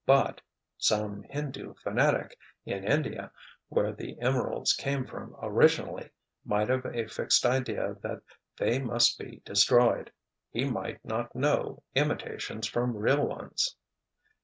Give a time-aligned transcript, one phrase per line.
[0.07, 3.31] But—some Hindu fanatic, in India,
[3.69, 6.09] where the emeralds came from originally,
[6.43, 8.23] might have a fixed idea that
[8.57, 10.11] they must be destroyed.
[10.49, 13.75] He might not know imitations from real ones."